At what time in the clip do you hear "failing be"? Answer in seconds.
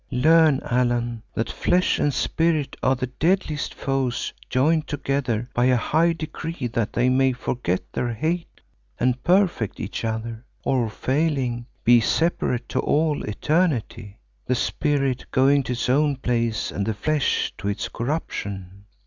10.89-11.99